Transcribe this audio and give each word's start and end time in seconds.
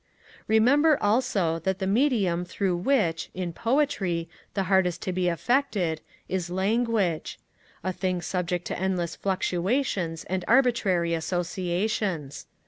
Remember, 0.47 0.97
also, 0.99 1.59
that 1.59 1.77
the 1.77 1.85
medium 1.85 2.43
through 2.43 2.75
which, 2.75 3.29
in 3.35 3.53
poetry, 3.53 4.27
the 4.55 4.63
heart 4.63 4.87
is 4.87 4.97
to 4.97 5.11
be 5.13 5.27
affected, 5.29 6.01
is 6.27 6.49
language; 6.49 7.37
a 7.83 7.93
thing 7.93 8.19
subject 8.23 8.65
to 8.65 8.79
endless 8.79 9.15
fluctuations 9.15 10.23
and 10.23 10.43
arbitrary 10.47 11.13
associations. 11.13 12.47